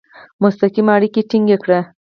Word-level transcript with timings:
مستقیم 0.43 0.87
اړیکي 0.95 1.21
ټینګ 1.29 1.49
کړي. 1.63 1.79